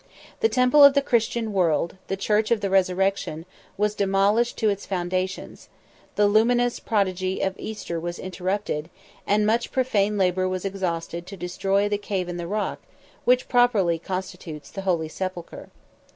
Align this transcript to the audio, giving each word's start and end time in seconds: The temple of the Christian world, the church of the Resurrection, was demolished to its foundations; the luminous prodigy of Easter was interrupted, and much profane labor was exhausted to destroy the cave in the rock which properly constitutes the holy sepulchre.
The 0.39 0.49
temple 0.49 0.83
of 0.83 0.95
the 0.95 1.01
Christian 1.03 1.53
world, 1.53 1.95
the 2.07 2.17
church 2.17 2.49
of 2.49 2.59
the 2.61 2.71
Resurrection, 2.71 3.45
was 3.77 3.93
demolished 3.93 4.57
to 4.57 4.69
its 4.69 4.83
foundations; 4.83 5.69
the 6.15 6.25
luminous 6.25 6.79
prodigy 6.79 7.39
of 7.41 7.53
Easter 7.59 7.99
was 7.99 8.17
interrupted, 8.17 8.89
and 9.27 9.45
much 9.45 9.71
profane 9.71 10.17
labor 10.17 10.49
was 10.49 10.65
exhausted 10.65 11.27
to 11.27 11.37
destroy 11.37 11.87
the 11.87 11.99
cave 11.99 12.27
in 12.27 12.37
the 12.37 12.47
rock 12.47 12.79
which 13.25 13.47
properly 13.47 13.99
constitutes 13.99 14.71
the 14.71 14.81
holy 14.81 15.07
sepulchre. 15.07 15.69